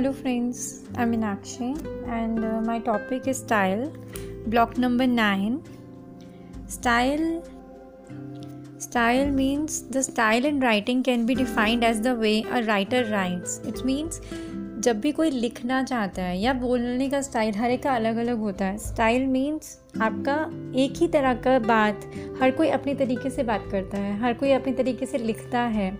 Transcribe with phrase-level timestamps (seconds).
[0.00, 1.66] Hello friends, I'm Minakshi
[2.08, 3.92] and uh, my topic is style.
[4.46, 5.62] Block number 9.
[6.66, 7.42] Style
[8.78, 13.58] Style means the style in writing can be defined as the way a writer writes.
[13.58, 14.22] It means
[14.80, 18.38] जब भी कोई लिखना चाहता है या बोलने का style हर एक का अलग अलग
[18.38, 20.34] होता है। स्टाइल मीन्स आपका
[20.80, 22.10] एक ही तरह का बात
[22.40, 25.92] हर कोई अपने तरीके से बात करता है, हर कोई अपने तरीके से लिखता है।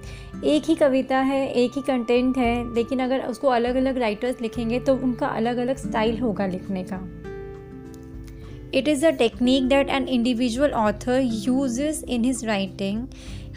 [0.45, 4.81] एक ही कविता है, एक ही कंटेंट है, लेकिन अगर उसको अलग अलग राइटर्स लिखेंगे
[4.81, 7.03] तो उनका अलग अलग स्टाइल होगा लिखने का।
[8.75, 13.07] It is a technique that an individual author use in his writing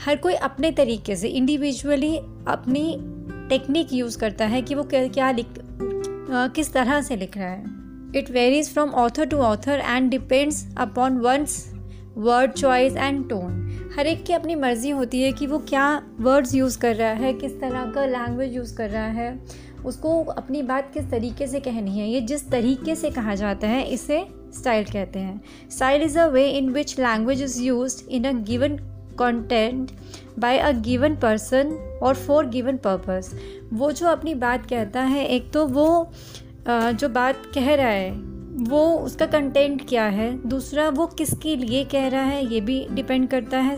[0.05, 2.95] हर कोई अपने तरीके से इंडिविजुअली अपनी
[3.49, 5.47] टेक्निक यूज़ करता है कि वो क्या लिख
[6.55, 7.81] किस तरह से लिख रहा है।
[8.15, 11.65] It varies from author to author and depends upon one's
[12.17, 15.85] word choice and tone हर एक की अपनी मर्ज़ी होती है कि वो क्या
[16.19, 19.39] वर्ड्स यूज़ कर रहा है, किस तरह का लैंग्वेज यूज़ कर रहा है।
[19.85, 23.83] उसको अपनी बात किस तरीके से कहनी है, ये जिस तरीके से कहा जाता है,
[23.85, 28.31] इसे स्टाइल कहते हैं। Style is a way in which language is use in a
[28.43, 28.77] given
[29.19, 29.91] content
[30.39, 31.71] by a given person
[32.03, 33.33] और फॉर गिवन पर्पस
[33.73, 36.11] वो जो अपनी बात कहता है, एक तो वो
[36.67, 38.11] जो बात कह रहा है,
[38.63, 40.31] वो उसका कंटेंट क्या है?
[40.49, 42.45] दूसरा, वो किसके लिए कह रहा है?
[42.45, 43.75] ये भी डिपेंड करता है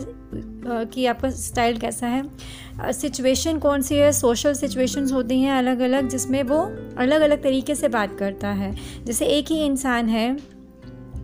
[0.86, 4.10] कि आपका स्टाइल कैसा है। सिचुएशन कौन सी है?
[4.12, 6.58] सोशल सिचुएशंस होती हैं अलग अलग जिसमें वो
[6.98, 10.36] अलग अलग तरीके से बात करता है। जैसे एक ही इंसान है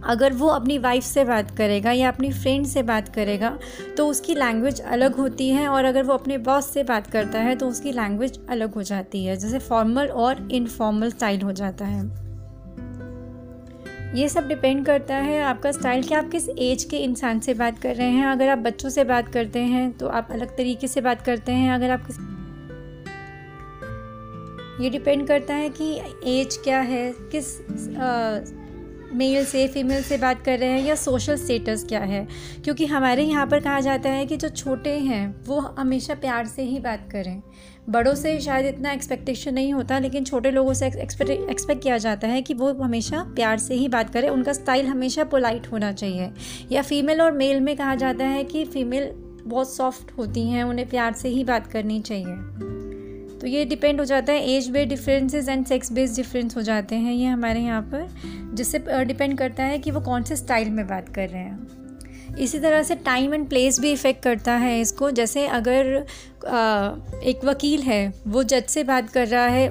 [0.04, 3.58] अगर वो अपनी वाइफ से बात करेगा या अपनी फ्रेंड से बात करेगा
[3.96, 7.54] तो उसकी लैंग्वेज अलग होती है और अगर वो अपने बॉस से बात करता है
[7.56, 12.02] तो उसकी लैंग्वेज अलग हो जाती है जैसे फॉर्मल और इनफॉर्मल स्टाइल हो जाता है।
[14.16, 17.78] ये सब डिपेंड करता है आपका स्टाइल कि आप किस एज के इंसान से बात
[17.78, 21.00] कर रहे हैं। अगर आप बच्चों से बात करते हैं तो आप अलग तरीके से
[21.00, 22.16] बात करते हैं। अगर आप किस
[24.80, 25.94] ये डिपेंड करता है कि
[26.26, 27.46] एज क्या है किस
[27.96, 28.61] आ,
[29.14, 32.28] मेल से फीमेल से बात कर रहे हैं या सोशल स्टेटस क्या है?
[32.64, 36.62] क्योंकि हमारे यहाँ पर कहा जाता है कि जो छोटे हैं, वो हमेशा प्यार से
[36.62, 37.42] ही बात करें।
[37.90, 42.42] बड़ों से शायद इतना एक्सपेक्टेशन नहीं होता, लेकिन छोटे लोगों से एक्सपेक्ट किया जाता है
[42.42, 46.30] कि वो हमेशा प्यार से ही बात करें। उनका स्टाइल हमेशा पोलाइट होना चाहिए।
[46.72, 49.10] या फीमेल और मेल में कहा जाता है कि फ़ीमेल
[49.44, 52.36] बहुत सॉफ्ट होती हैं, उन्हें प्यार से ही बात करनी चाहिए।
[53.38, 56.94] तो ये डिपेंड हो जाता है age based differences and sex based difference हो जाते
[56.94, 58.08] हैं, ये हमारे यहाँ पर
[58.52, 62.58] जिससे डिपेंड करता है कि वो कौन से स्टाइल में बात कर रहे हैं। इसी
[62.58, 65.86] तरह से टाइम एंड प्लेस भी इफ़ेक्ट करता है इसको। जैसे अगर
[67.24, 69.66] एक वकील है, वो जज से बात कर रहा है,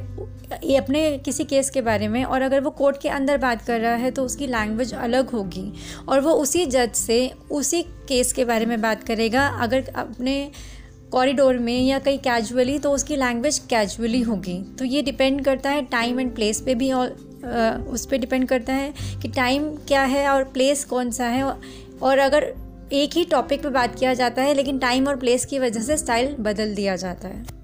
[0.63, 3.79] ये अपने किसी केस के बारे में, और अगर वो कोर्ट के अंदर बात कर
[3.79, 5.71] रहा है तो उसकी लैंग्वेज अलग होगी,
[6.09, 10.51] और वो उसी जज से उसी केस के बारे में बात करेगा। अगर अपने
[11.11, 15.81] कॉरिडोर में या कहीं कैजुअली तो उसकी लैंग्वेज कैजुअली होगी। तो ये डिपेंड करता है
[15.87, 17.15] टाइम एंड प्लेस पे भी, और
[17.89, 21.43] उस पर डिपेंड करता है कि टाइम क्या है और प्लेस कौन सा है।
[22.01, 22.53] और अगर
[22.93, 25.97] एक ही टॉपिक पे बात किया जाता है, लेकिन टाइम और प्लेस की वजह से
[25.97, 27.60] स्टाइल बदल दिया जाता है।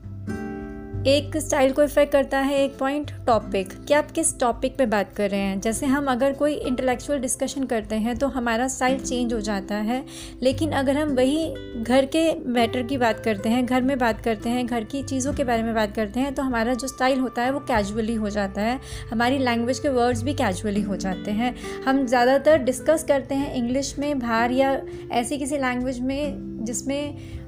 [1.08, 5.14] एक स्टाइल को इफ़ेक्ट करता है, एक पॉइंट टॉपिक कि आप किस टॉपिक पे बात
[5.16, 5.60] कर रहे हैं?
[5.62, 10.04] जैसे हम अगर कोई इंटेलेक्चुअल डिस्कशन करते हैं तो हमारा स्टाइल चेंज हो जाता है।
[10.44, 11.48] लेकिन अगर हम वही
[11.84, 15.34] घर के मैटर की बात करते हैं, घर में बात करते हैं, घर की चीज़ों
[15.34, 18.30] के बारे में बात करते हैं तो हमारा जो स्टाइल होता है, वो कैजुअली हो
[18.30, 18.80] जाता है।
[19.12, 23.96] हमारी लैंग्वेज के वर्ड्स भी कैजुअली हो जाते हैं। हम ज़्यादातर डिस्कस करते हैं इंग्लिश
[24.00, 24.80] में, बाहर या
[25.14, 27.47] ऐसी किसी लैंग्वेज में, जिसमें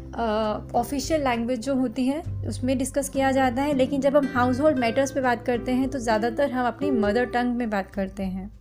[0.76, 4.78] ऑफिशियल लैंग्वेज जो होती है, उसमें डिस्कस किया जाता है, लेकिन जब हम हाउस होल्ड
[4.80, 8.52] मैटर्स पे बात करते हैं तो ज़्यादातर हम अपनी मदर टंग में बात करते हैं।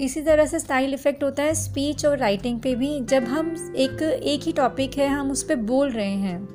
[0.00, 4.02] इसी तरह से स्टाइल इफ़ेक्ट होता है स्पीच और राइटिंग पे भी। जब हम एक
[4.02, 6.48] एक ही टॉपिक है, हम उस पर बोल रहे हैं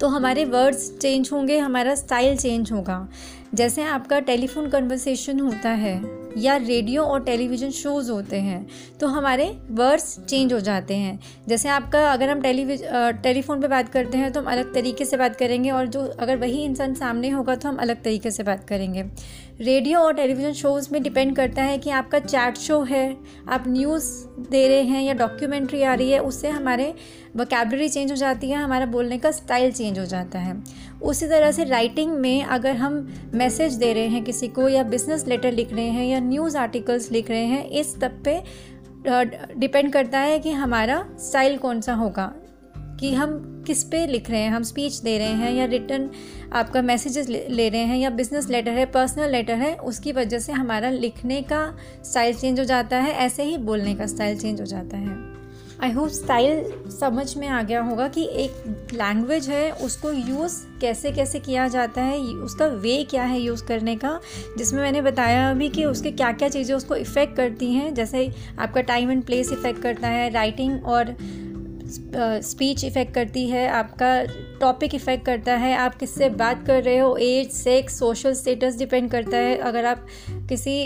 [0.00, 3.08] तो हमारे वर्ड्स चेंज होंगे, हमारा स्टाइल चेंज होगा।
[3.54, 5.98] जैसे आपका टेलीफोन कन्वर्सेशन होता है
[6.38, 8.66] या रेडियो और टेलीविज़न शोज़ होते हैं
[9.00, 11.18] तो हमारे वर्ड्स चेंज हो जाते हैं।
[11.48, 12.82] जैसे आपका, अगर हम टेलीविज
[13.22, 16.36] टेलीफोन पे बात करते हैं तो हम अलग तरीके से बात करेंगे और जो, अगर
[16.36, 19.04] वही इंसान सामने होगा तो हम अलग तरीके से बात करेंगे।
[19.60, 23.16] रेडियो और टेलीविज़न शोज़ में डिपेंड करता है कि आपका चैट शो है,
[23.48, 24.04] आप न्यूज़
[24.50, 26.94] दे रहे हैं या डॉक्यूमेंट्री आ रही है, उससे हमारे
[27.36, 30.62] वोकेबलरी चेंज हो जाती है, हमारा बोलने का स्टाइल चेंज हो जाता है।
[31.02, 35.26] उसी तरह से राइटिंग में अगर हम मैसेज दे रहे हैं किसी को या बिज़नेस
[35.28, 38.42] लेटर लिख रहे हैं या न्यूज़ आर्टिकल्स लिख रहे हैं, इस तब पे
[39.56, 42.32] डिपेंड करता है कि हमारा स्टाइल कौन सा होगा।
[43.00, 46.10] कि हम किस पे लिख रहे हैं, हम स्पीच दे रहे हैं या रिटर्न
[46.52, 50.52] आपका मैसेजेस ले रहे हैं या बिज़नेस लेटर है पर्सनल लेटर है, उसकी वजह से
[50.52, 54.66] हमारा लिखने का स्टाइल चेंज हो जाता है, ऐसे ही बोलने का स्टाइल चेंज हो
[54.66, 55.29] जाता है।
[55.82, 61.12] आई होप स्टाइल समझ में आ गया होगा कि एक लैंग्वेज है, उसको यूज़ कैसे
[61.12, 64.18] कैसे किया जाता है, उसका वे क्या है यूज़ करने का,
[64.58, 68.80] जिसमें मैंने बताया अभी कि उसके क्या क्या चीज़ें उसको इफ़ेक्ट करती हैं, जैसे आपका
[68.82, 71.16] टाइम एंड प्लेस इफ़ेक्ट करता है राइटिंग और
[71.90, 74.22] स्पीच इफ़ेक्ट करती है, आपका
[74.60, 79.10] टॉपिक इफ़ेक्ट करता है, आप किससे बात कर रहे हो age sex social status depend
[79.10, 80.06] करता है, अगर आप
[80.48, 80.76] किसी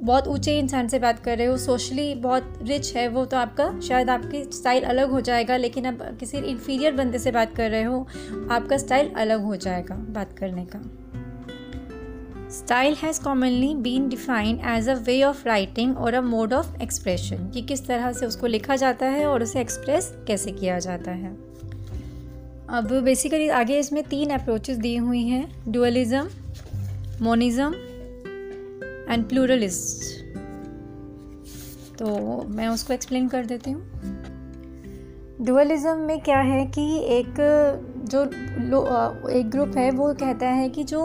[0.00, 3.80] बहुत ऊँचे इंसान से बात कर रहे हो सोशली बहुत रिच है, वो तो आपका,
[3.80, 7.82] शायद आपकी स्टाइल अलग हो जाएगा, लेकिन अब किसी इन्फीरियर बंदे से बात कर रहे
[7.82, 8.06] हो,
[8.50, 10.80] आपका स्टाइल अलग हो जाएगा बात करने का।
[12.50, 17.50] Style has commonly been defined as a way of writing और अ मोड ऑफ़ एक्सप्रेशन
[17.50, 21.36] कि किस तरह से उसको लिखा जाता है और उसे एक्सप्रेस कैसे किया जाता है।
[22.68, 26.28] अब बेसिकली आगे इसमें तीन अप्रोचेस दी हुई हैं डुअलिज़म
[27.22, 27.74] मोनिज़म
[29.08, 30.16] एंड प्लूरलिस्ट
[31.98, 32.16] तो
[32.48, 33.82] मैं उसको एक्सप्लेन कर देती हूँ।
[35.40, 37.34] डुअलिज़म में क्या है कि एक
[38.04, 38.22] जो
[39.30, 41.00] एक ग्रुप है, वो कहता है कि जो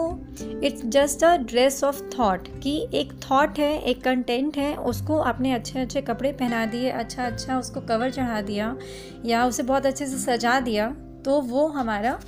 [0.64, 5.52] it's just a dress of thought कि एक थॉट है, एक कंटेंट है, उसको आपने
[5.52, 8.76] अच्छे अच्छे कपड़े पहना दिए अच्छा अच्छा उसको कवर चढ़ा दिया,
[9.24, 10.88] या उसे बहुत अच्छे से सजा दिया
[11.24, 12.18] तो वो हमारा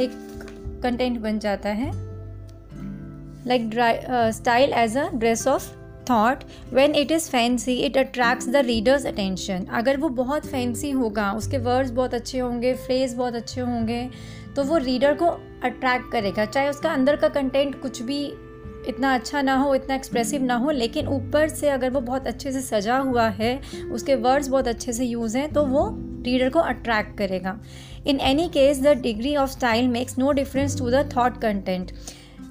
[0.00, 0.10] एक
[0.82, 1.90] कंटेंट बन जाता है।
[3.46, 5.74] Like uh, style as a dress of
[6.10, 11.30] thought when it is fancy it attracts the readers attention अगर वो बहुत फैंसी होगा
[11.32, 14.10] उसके वर्ड्स बहुत अच्छे होंगे फ्रेज बहुत अच्छे होंगे
[14.56, 15.26] तो वो रीडर को
[15.64, 18.24] अट्रैक्ट करेगा। चाहे उसका अंदर का कंटेंट कुछ भी
[18.88, 22.52] इतना अच्छा ना हो इतना एक्सप्रेसिव ना हो लेकिन ऊपर से अगर वो बहुत अच्छे
[22.52, 23.60] से सजा हुआ है
[23.92, 25.88] उसके वर्ड्स बहुत अच्छे से यूज़ हैं तो वो
[26.22, 27.58] रीडर को अट्रैक्ट करेगा।
[28.06, 31.92] In any case the degree of style makes no difference to the thought content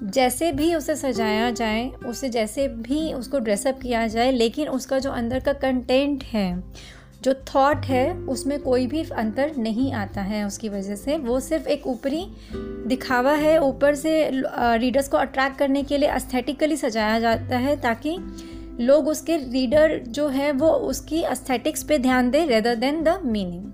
[0.02, 5.10] जैसे भी उसे सजाया जाए, उसे जैसे भी उसको ड्रेसअप किया जाए, लेकिन उसका जो
[5.10, 6.62] अंदर का कंटेंट है,
[7.22, 11.68] जो थॉट है, उसमें कोई भी अंतर नहीं आता है उसकी वजह से। वो सिर्फ़
[11.68, 12.26] एक ऊपरी
[12.86, 18.16] दिखावा है, ऊपर से रीडर्स को अट्रैक्ट करने के लिए अस्थेटिकली सजाया जाता है, ताकि
[18.80, 23.72] लोग उसके रीडर जो है, वो उसकी अस्थेटिक्स पे ध्यान दें rather than the meaning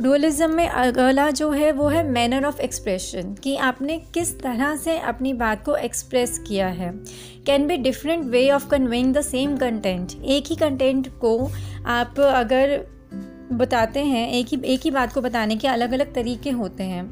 [0.00, 4.98] dualism में अगला जो है वो है मैनर ऑफ़ एक्सप्रेशन कि आपने किस तरह से
[4.98, 6.90] अपनी बात को एक्सप्रेस किया है।
[7.46, 11.50] Can be different way of conveying the same content एक ही कंटेंट को
[11.86, 12.80] आप अगर
[13.52, 17.02] बताते हैं, एक ही एक ही बात को बताने के अलग अलग तरीके होते हैं।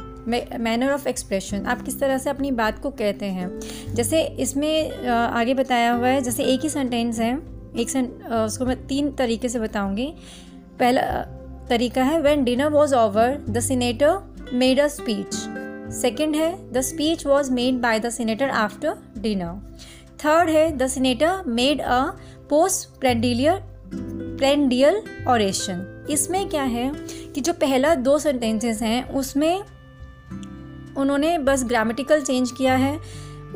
[0.59, 3.49] मैनर ऑफ़ एक्सप्रेशन आप किस तरह से अपनी बात को कहते हैं।
[3.95, 7.35] जैसे इसमें आगे बताया हुआ है, जैसे एक ही सेंटेंस है,
[7.77, 10.13] एक सेंट उसको मैं तीन तरीके से बताऊँगी।
[10.79, 11.03] पहला
[11.69, 15.35] तरीका है when dinner was over the senator made a speech
[15.95, 19.77] second है the speech was made by the senator after dinner
[20.25, 22.05] third है the senator made a
[22.51, 23.63] post prandial
[24.39, 26.93] prandial oration इसमें क्या है
[27.35, 29.63] कि जो पहला दो सेंटेंसेस हैं, उसमें
[30.97, 32.99] उन्होंने बस ग्रामेटिकल चेंज किया है,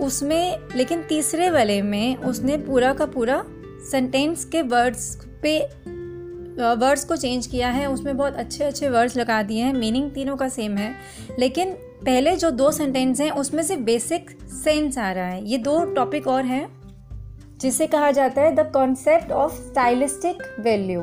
[0.00, 3.44] उसमें, लेकिन तीसरे वाले में उसने पूरा का पूरा
[3.90, 5.68] सेंटेंस के वर्ड्स पे
[6.60, 10.36] वर्ड्स को चेंज किया है, उसमें बहुत अच्छे अच्छे वर्ड्स लगा दिए हैं, मीनिंग तीनों
[10.36, 10.94] का सेम है।
[11.38, 11.70] लेकिन
[12.04, 14.30] पहले जो दो सेंटेंस हैं, उसमें से बेसिक
[14.64, 16.68] सेंस आ रहा है। ये दो टॉपिक और हैं,
[17.58, 21.00] जिसे कहा जाता है the concept of stylistic value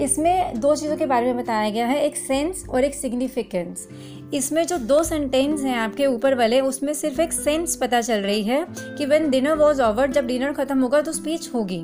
[0.00, 3.88] इसमें दो चीज़ों के बारे में बताया गया है, एक सेंस और एक सिग्निफिकेंस
[4.34, 8.42] इसमें जो दो सेंटेंस हैं आपके ऊपर वाले, उसमें सिर्फ़ एक सेंस पता चल रही
[8.42, 8.66] है
[8.98, 11.82] कि वेन डिनर वॉज़ ओवर जब डिनर ख़त्म होगा तो स्पीच होगी।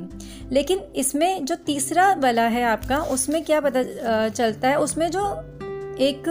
[0.51, 3.83] लेकिन इसमें जो तीसरा वाला है आपका, उसमें क्या पता
[4.29, 4.79] चलता है?
[4.79, 5.25] उसमें जो
[5.99, 6.23] एक,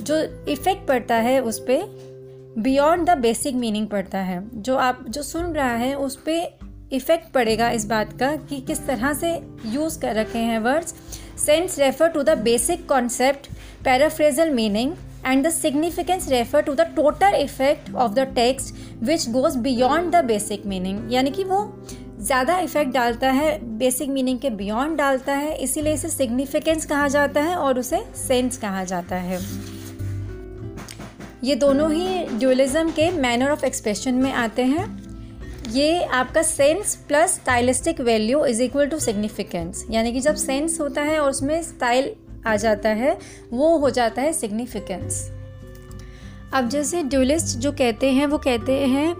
[0.00, 5.22] जो इफ़ेक्ट पड़ता है उस पर बियॉन्ड द बेसिक मीनिंग पड़ता है। जो आप, जो
[5.22, 6.63] सुन रहा है उस पर
[6.94, 9.32] इफ़ेक्ट पड़ेगा इस बात का कि किस तरह से
[9.66, 10.94] यूज़ कर रखे हैं words
[11.38, 13.48] sense refer to the basic concept
[13.84, 14.94] paraphrasal meaning
[15.26, 20.24] and the significance refer to the total effect of the text which goes beyond the
[20.24, 21.60] basic meaning यानी कि वो
[22.20, 27.40] ज़्यादा इफ़ेक्ट डालता है बेसिक मीनिंग के बियॉन्ड डालता है, इसीलिए इसे सिग्निफिकेंस कहा जाता
[27.40, 29.38] है और उसे सेंस कहा जाता है।
[31.44, 34.86] ये दोनों ही ड्यूलिज्म के मैनर ऑफ़ एक्सप्रेशन में आते हैं।
[35.74, 41.02] ये आपका sense plus stylistic value is equal to significance यानी कि जब सेंस होता
[41.02, 42.10] है और उसमें स्टाइल
[42.46, 43.16] आ जाता है,
[43.52, 45.30] वो हो जाता है सिग्निफिकेंस
[46.54, 49.14] अब जैसे ड्यूलिस्ट जो कहते हैं, वो कहते हैं,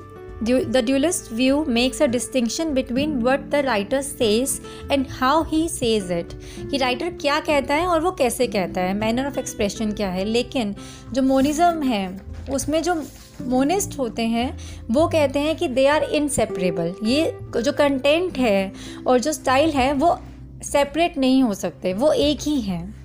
[0.44, 4.60] the dualist view makes a distinction between what the writer says
[4.92, 6.38] and how he says it
[6.70, 8.94] कि राइटर क्या कहता है और वो कैसे कहता है?
[8.94, 10.24] मैनर ऑफ़ एक्सप्रेशन क्या है?
[10.24, 10.74] लेकिन
[11.12, 12.20] जो मोनिज़म है,
[12.52, 13.02] उसमें जो
[13.42, 14.58] मोनिस्ट होते हैं,
[14.90, 18.72] वो कहते हैं कि दे आर इनसेपरेबल ये जो कंटेंट है
[19.06, 20.18] और जो स्टाइल है, वो
[20.62, 23.04] सेपरेट नहीं हो सकते, वो एक ही हैं।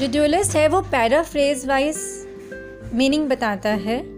[0.00, 1.96] जो ड्यूलिस्ट है, वो पैराफ्रेज वाइज
[2.94, 4.17] मीनिंग बताता है।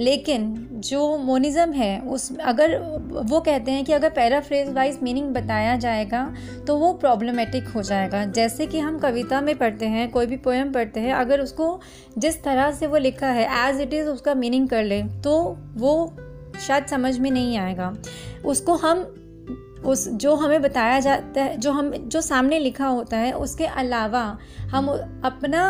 [0.00, 0.54] लेकिन
[0.84, 2.76] जो मोनिज़म है, उस अगर
[3.24, 6.22] वो कहते हैं कि अगर पैराफ्रेज वाइज मीनिंग बताया जाएगा
[6.66, 10.72] तो वो प्रॉब्लमेटिक हो जाएगा। जैसे कि हम कविता में पढ़ते हैं, कोई भी पोएम
[10.72, 11.80] पढ़ते हैं, अगर उसको
[12.18, 15.38] जिस तरह से वो लिखा है एज इट इज़ उसका मीनिंग कर ले तो
[15.76, 16.12] वो
[16.66, 17.94] शायद समझ में नहीं आएगा।
[18.44, 18.98] उसको हम,
[19.86, 24.22] उस जो हमें बताया जाता है, जो हम, जो सामने लिखा होता है, उसके अलावा
[24.70, 24.88] हम
[25.24, 25.62] अपना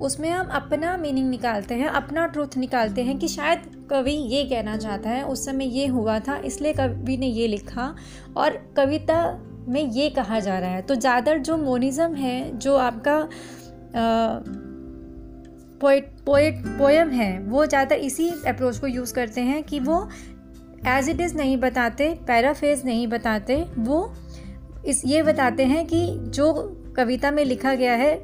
[0.00, 4.76] उसमें हम अपना मीनिंग निकालते हैं, अपना ट्रूथ निकालते हैं कि शायद कवि ये कहना
[4.76, 7.94] चाहता है, उस समय ये हुआ था, इसलिए कवि ने ये लिखा
[8.36, 9.20] और कविता
[9.68, 13.18] में ये कहा जा रहा है। तो ज़्यादा जो मोनिज़म है, जो आपका
[15.80, 20.08] पोइट पोइट पोएम है, वो ज़्यादा इसी अप्रोच को यूज़ करते हैं कि वो
[20.86, 24.14] एज इट इज़ नहीं बताते पैराफेज नहीं बताते, वो
[24.86, 26.52] इस, ये बताते हैं कि जो
[26.96, 28.14] कविता में लिखा गया है,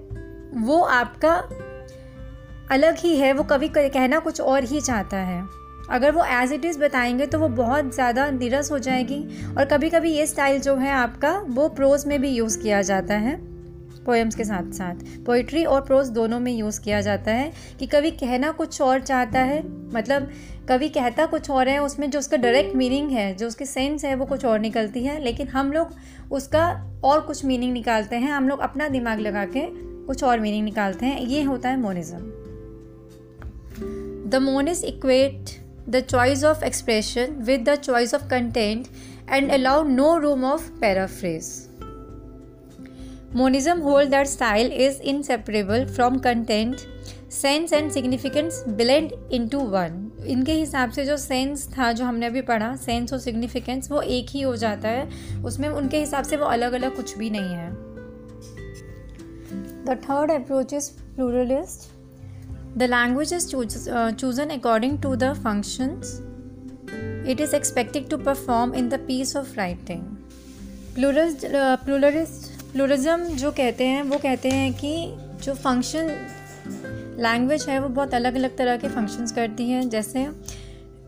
[0.57, 1.37] वो आपका
[2.71, 5.43] अलग ही है, वो कभी कहना कुछ और ही चाहता है।
[5.91, 9.25] अगर वो एज इट इज़ बताएँगे तो वो बहुत ज़्यादा निरस हो जाएगी
[9.57, 13.15] और कभी कभी ये स्टाइल जो है आपका, वो प्रोज में भी यूज़ किया जाता
[13.15, 13.37] है।
[14.07, 14.95] पोएम्स के साथ साथ
[15.27, 19.41] पोइट्री और प्रोज दोनों में यूज़ किया जाता है कि कभी कहना कुछ और चाहता
[19.41, 19.63] है
[19.95, 20.31] मतलब
[20.69, 24.15] कभी कहता कुछ और है, उसमें जो उसका डायरेक्ट मीनिंग है, जो उसकी सेंस है,
[24.15, 25.95] वो कुछ और निकलती है, लेकिन हम लोग
[26.33, 26.69] उसका
[27.05, 29.67] और कुछ मीनिंग निकालते हैं, हम लोग अपना दिमाग लगा के
[30.07, 32.44] कुछ और मीनिंग निकालते हैं, ये होता है monism
[34.27, 35.51] the monist equate
[35.89, 38.87] the choice of expression with the choice of content
[39.31, 41.53] and allow no room of paraphrase
[43.37, 46.77] monism hold that style is inseparable from content
[47.33, 52.27] sense and significance blend in to one इनके हिसाब से जो sense था, जो हमने
[52.27, 56.37] अभी पढ़ा sense और सिग्निफिकेंस वो एक ही हो जाता है। उसमें उनके हिसाब से
[56.37, 57.73] वो अलग अलग कुछ भी नहीं है।
[59.87, 61.94] The third approach is pluralist.
[62.77, 66.21] The language is choos- uh, chosen according to the functions
[67.25, 70.03] it is expected to perform in the piece of writing.
[70.95, 74.91] Pluralist, uh, pluralist प्लूरिज्म जो कहते हैं वो कहते हैं कि
[75.45, 76.09] जो फ़ंक्शन
[77.23, 80.27] लैंग्वेज है वो बहुत अलग अलग तरह के फ़ंक्शंस करती हैं जैसे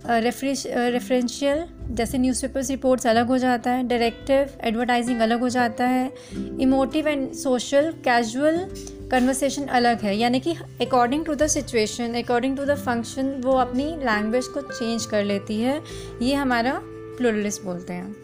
[0.08, 6.10] रेफरेंशियल जैसे न्यूज़पेपर्स रिपोर्ट्स अलग हो जाता है डायरेक्टिव एडवर्टाइजिंग अलग हो जाता है
[6.60, 8.58] emotive and social casual
[9.10, 13.84] conversation अलग है। यानी कि according to the situation according to the function वो अपनी
[14.04, 15.80] लैंग्वेज को चेंज कर लेती है।
[16.22, 18.14] ये हमारा प्लूरलिस्ट बोलते हैं।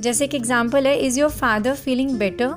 [0.00, 2.48] जैसे कि एग्ज़ाम्पल है is your father feeling better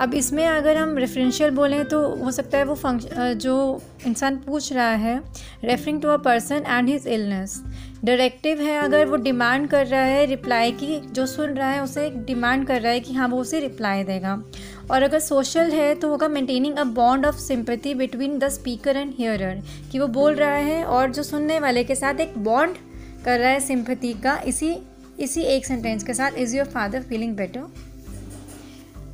[0.00, 4.72] अब इसमें अगर हम रेफरेंशियल बोलें तो हो सकता है वो फ़ंक्शन जो इंसान पूछ
[4.72, 5.20] रहा है
[5.64, 7.60] referring to a person and his illness
[8.04, 12.08] directive है अगर वो डिमांड कर रहा है रिप्लाई की, जो सुन रहा है उसे
[12.26, 14.42] डिमांड कर रहा है कि हाँ वो उसे रिप्लाई देगा।
[14.90, 19.12] और अगर सोशल है तो होगा maintaining a bond of sympathy between the speaker and
[19.18, 22.76] hearer कि वो बोल रहा है और जो सुनने वाले के साथ एक बॉन्ड
[23.24, 24.76] कर रहा है सिंपथी का, इसी
[25.20, 27.60] इसी एक सेंटेंस के साथ is your father feeling better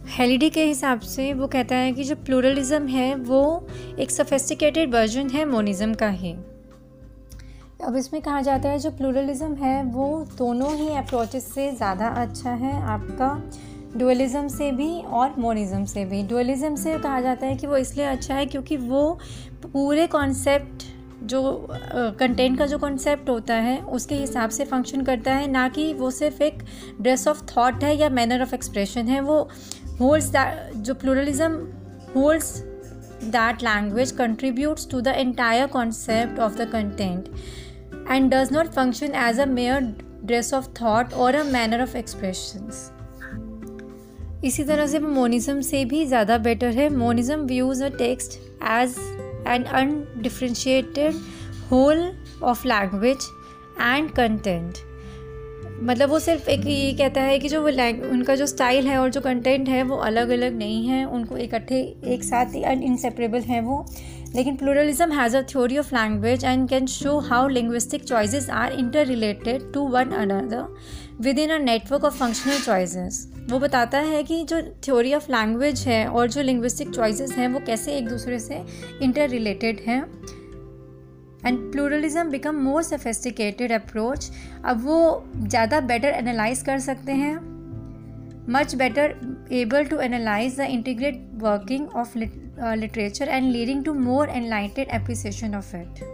[0.08, 3.66] Halliday के हिसाब से वो कहता है कि जो प्लूरलिज्म है वो
[4.00, 6.32] एक सफेस्टिकेटेड वर्जन है मोनिज़म का ही।
[7.84, 10.06] अब इसमें कहा जाता है जो प्लूरलिज्म है वो
[10.38, 13.34] दोनों ही अप्रोचेस से ज़्यादा अच्छा है आपका
[13.96, 18.06] डुअलिज़म से भी और मोनिज़म से भी। डुअलिज़म से कहा जाता है कि वो इसलिए
[18.06, 19.18] अच्छा है क्योंकि वो
[19.64, 20.84] पूरे कॉन्सेप्ट
[21.22, 25.68] जो कंटेंट uh, का जो कॉन्सेप्ट होता है उसके हिसाब से फ़ंक्शन करता है ना
[25.68, 26.62] कि वो सिर्फ़ एक
[27.00, 29.48] ड्रेस ऑफ़ थॉट है या मैनर ऑफ़ एक्सप्रेशन है वो
[30.00, 31.52] होल्ड्स दैट जो pluralism
[32.16, 32.56] holds
[33.24, 37.28] that language contributes to the entire concept of the content
[38.10, 39.80] and does not function as a mere
[40.24, 42.90] dress of thought और अ मैनर ऑफ़ एक्सप्रेशंस
[44.44, 48.38] इसी तरह से वो monism से भी ज़्यादा बेटर है। Monism views a text
[48.72, 48.96] as
[49.48, 51.14] an undifferentiated
[51.70, 52.10] whole
[52.42, 53.28] of language
[53.80, 54.78] and content
[55.82, 58.98] मतलब वो सिर्फ़ एक ये कहता है कि जो वो लैंग उनका जो स्टाइल है
[58.98, 63.40] और जो कंटेंट है, वो अलग अलग नहीं है। उनको इकट्ठे, एक साथ ही अनइनसेपरेबल
[63.40, 63.86] हैं वो।
[64.34, 69.06] लेकिन pluralism has a theory of language and can show how linguistic choices are inter
[69.06, 70.74] related to one another
[71.38, 76.06] within a network of functional choices वो बताता है कि जो थ्योरी ऑफ़ लैंग्वेज है
[76.06, 78.62] और जो लिंग्विस्टिक चॉइसेस हैं, वो कैसे एक दूसरे से
[79.02, 80.02] इंटर रिलेटेड हैं।
[81.46, 84.30] And pluralism become more sophisticated approach
[84.64, 84.98] अब वो
[85.38, 87.34] ज़्यादा बेटर एनालाइज कर सकते हैं।
[88.50, 89.14] Much better
[89.52, 95.74] able to analyse the integrate working of literature and leading to more enlightened appreciation of
[95.76, 96.04] it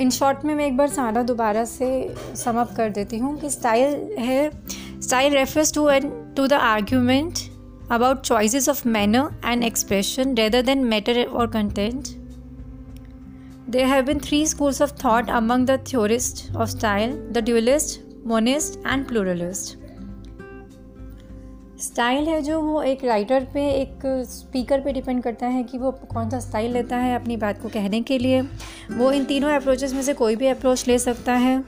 [0.00, 4.16] in short में मैं एक बार सारा दोबारा से समअप कर देती हूँ कि स्टाइल
[4.18, 4.50] है।
[5.00, 7.40] Style refers to an, to the argument
[7.90, 12.08] about choices of manner and expression rather than matter or content.
[13.74, 18.78] There have been three schools of thought among the theorists of style the dualist, monist,
[18.84, 19.76] and pluralist.
[21.82, 25.90] Style है जो वो एक writer पे एक speaker पे depend करता है कि वो
[26.12, 28.40] कौन सा स्टाइल लेता है अपनी बात को कहने के लिए
[28.92, 31.62] वो इन तीनों अप्रोचेस में से कोई भी अप्रोच ले सकता है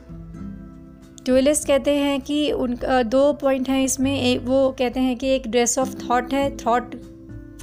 [1.24, 5.50] ट्यूलिस्ट कहते हैं कि उन दो पॉइंट हैं इसमें एक वो कहते हैं कि एक
[5.50, 6.94] ड्रेस ऑफ़ थॉट है थॉट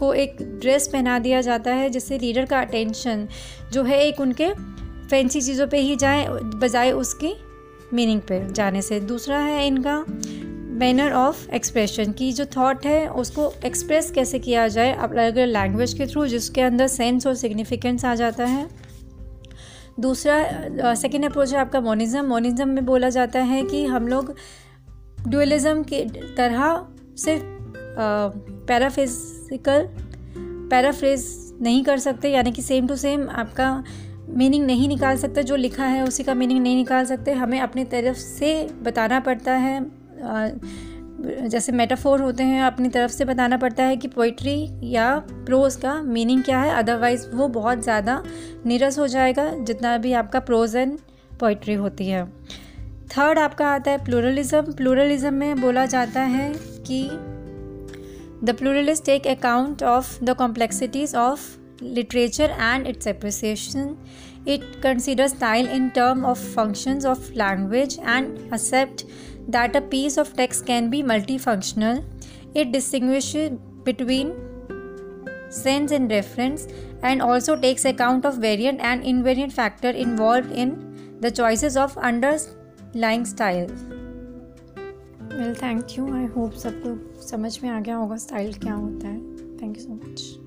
[0.03, 3.27] को एक ड्रेस पहना दिया जाता है, जिससे रीडर का अटेंशन
[3.71, 4.53] जो है एक उनके
[5.09, 7.35] फैंसी चीज़ों पे ही जाए, बजाय उसकी
[7.93, 10.03] मीनिंग पे जाने से। दूसरा है इनका
[10.79, 15.93] मैनर ऑफ़ एक्सप्रेशन की जो थॉट है, उसको एक्सप्रेस कैसे किया जाए अलग अलग लैंग्वेज
[15.93, 18.67] के थ्रू जिसके अंदर सेंस और सिग्निफिकेंस आ जाता है।
[19.99, 24.35] दूसरा सेकेंड अप्रोच है आपका मोनिज़म मोनिज़म में बोला जाता है कि हम लोग
[25.27, 26.03] डुअलिज़म के
[26.37, 27.43] तरह सिर्फ़
[29.57, 31.25] पैराफिजिकल पैराफ्रेज
[31.61, 33.83] नहीं कर सकते, यानी कि सेम टू सेम आपका
[34.29, 37.83] मीनिंग नहीं निकाल सकते, जो लिखा है उसी का मीनिंग नहीं निकाल सकते। हमें अपनी
[37.85, 39.85] तरफ़ से बताना पड़ता है
[41.49, 46.01] जैसे मेटाफोर होते हैं, अपनी तरफ़ से बताना पड़ता है कि पोइट्री या प्रोज़ का
[46.01, 48.23] मीनिंग क्या है। अदरवाइज़ वो बहुत ज़्यादा
[48.65, 50.97] नीरस हो जाएगा, जितना भी आपका प्रोज़ एंड
[51.39, 52.25] पोइट्री होती है।
[53.09, 56.51] थर्ड आपका आता है प्लूरलिज़म प्लूरलिज़म में बोला जाता है
[56.87, 57.03] कि
[58.43, 63.97] The pluralists take account of the complexities of literature and its appreciation.
[64.45, 69.05] It considers style in terms of functions of language and accept
[69.47, 72.03] that a piece of text can be multifunctional.
[72.53, 73.51] It distinguishes
[73.85, 74.35] between
[75.47, 76.67] sense and reference
[77.01, 83.23] and also takes account of variant and invariant factor involved in the choices of underlying
[83.23, 83.67] style.
[85.37, 89.19] Well thank you I hope सबको समझ में आ गया होगा style क्या होता है.
[89.57, 90.42] Thank you so much